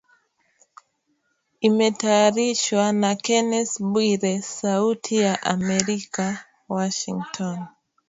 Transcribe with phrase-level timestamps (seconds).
[1.67, 6.25] Imetayarishwa na Kennes Bwire, Sauti ya Amerika
[6.75, 7.57] ,Washington